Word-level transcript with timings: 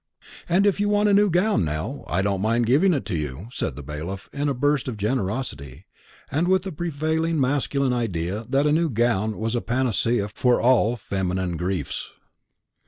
"And 0.49 0.65
if 0.65 0.79
you 0.79 0.89
want 0.89 1.09
a 1.09 1.13
new 1.13 1.29
gown, 1.29 1.63
Nell, 1.63 2.03
I 2.07 2.23
don't 2.23 2.41
mind 2.41 2.65
giving 2.65 2.91
it 2.91 3.07
you," 3.11 3.49
said 3.51 3.75
the 3.75 3.83
bailiff, 3.83 4.31
in 4.33 4.49
a 4.49 4.53
burst 4.55 4.87
of 4.87 4.97
generosity, 4.97 5.85
and 6.31 6.47
with 6.47 6.63
the 6.63 6.71
prevailing 6.71 7.39
masculine 7.39 7.93
idea 7.93 8.43
that 8.49 8.65
a 8.65 8.71
new 8.71 8.89
gown 8.89 9.37
was 9.37 9.53
a 9.53 9.61
panacea 9.61 10.27
for 10.29 10.59
all 10.59 10.95
feminine 10.95 11.55
griefs. 11.55 12.09